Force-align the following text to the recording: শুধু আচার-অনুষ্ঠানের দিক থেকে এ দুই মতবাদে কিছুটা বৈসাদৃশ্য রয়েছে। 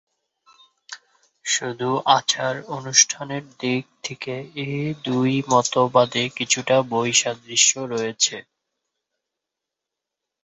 শুধু 1.45 1.89
আচার-অনুষ্ঠানের 2.11 3.43
দিক 3.59 3.83
থেকে 4.03 4.33
এ 4.63 4.69
দুই 5.05 5.31
মতবাদে 5.49 6.23
কিছুটা 6.37 6.75
বৈসাদৃশ্য 6.91 7.71
রয়েছে। 7.93 8.37